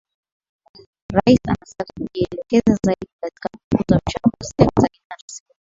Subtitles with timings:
[1.13, 5.43] Rais anataka kujielekeza zaidi katika kukuza mchango wa sekta binafsi